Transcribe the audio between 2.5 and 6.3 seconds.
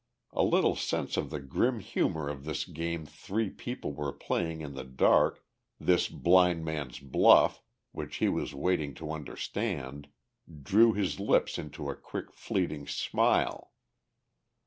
game three people were playing in the dark, this